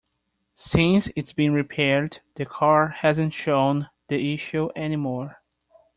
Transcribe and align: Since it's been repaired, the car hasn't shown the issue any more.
Since 0.55 1.11
it's 1.15 1.31
been 1.31 1.53
repaired, 1.53 2.21
the 2.33 2.43
car 2.43 2.87
hasn't 2.87 3.35
shown 3.35 3.87
the 4.07 4.33
issue 4.33 4.71
any 4.75 4.95
more. 4.95 5.43